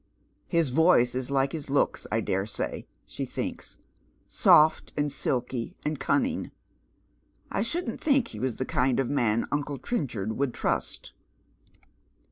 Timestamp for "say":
2.47-2.87